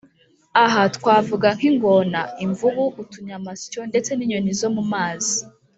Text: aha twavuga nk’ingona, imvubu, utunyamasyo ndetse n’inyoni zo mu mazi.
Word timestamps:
aha 0.63 0.81
twavuga 0.95 1.47
nk’ingona, 1.57 2.21
imvubu, 2.45 2.83
utunyamasyo 3.01 3.79
ndetse 3.91 4.09
n’inyoni 4.13 4.51
zo 4.59 4.69
mu 4.75 4.83
mazi. 4.93 5.37